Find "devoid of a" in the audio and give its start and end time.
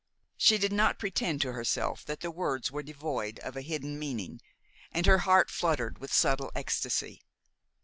2.81-3.61